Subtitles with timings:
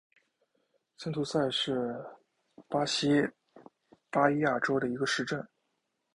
[0.97, 2.03] 森图塞是
[2.67, 3.21] 巴西
[4.09, 5.47] 巴伊亚州的一个市镇。